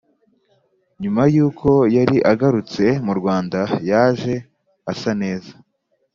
[1.01, 3.59] nyuma yuko yari agarutse mu rwanda
[3.89, 4.33] yaje
[4.91, 5.53] asa neza